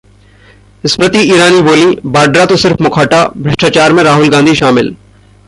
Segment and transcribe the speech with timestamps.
[0.85, 4.95] स्मृति ईरानी बोलीं- वाड्रा तो सिर्फ मुखौटा, भ्रष्टाचार में राहुल गांधी शामिल